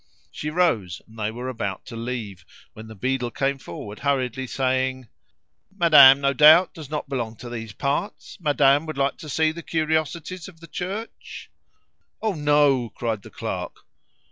[0.31, 5.09] She rose, and they were about to leave, when the beadle came forward, hurriedly saying
[5.77, 8.35] "Madame, no doubt, does not belong to these parts?
[8.41, 11.51] Madame would like to see the curiosities of the church?"
[12.19, 13.85] "Oh, no!" cried the clerk.